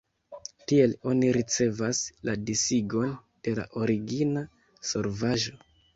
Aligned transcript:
Tiel 0.71 0.93
oni 1.09 1.27
ricevas 1.35 2.01
la 2.29 2.35
disigon 2.47 3.13
de 3.49 3.53
la 3.61 3.67
origina 3.83 4.45
solvaĵo. 4.95 5.59